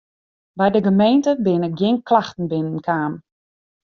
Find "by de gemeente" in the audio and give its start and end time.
0.59-1.31